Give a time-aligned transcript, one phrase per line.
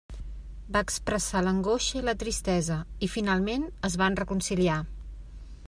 [0.75, 4.79] Va expressar l'angoixa i la tristesa, i finalment es van reconciliar.